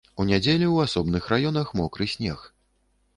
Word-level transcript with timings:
У 0.21 0.23
нядзелю 0.29 0.67
ў 0.71 0.87
асобных 0.87 1.27
раёнах 1.33 1.73
мокры 1.81 2.09
снег. 2.15 2.39